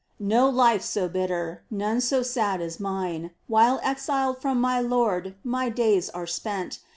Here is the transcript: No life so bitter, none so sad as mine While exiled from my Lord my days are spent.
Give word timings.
No 0.19 0.49
life 0.49 0.81
so 0.81 1.07
bitter, 1.07 1.61
none 1.69 2.01
so 2.01 2.23
sad 2.23 2.59
as 2.59 2.79
mine 2.79 3.29
While 3.45 3.79
exiled 3.83 4.41
from 4.41 4.59
my 4.59 4.79
Lord 4.79 5.35
my 5.43 5.69
days 5.69 6.09
are 6.09 6.25
spent. 6.25 6.79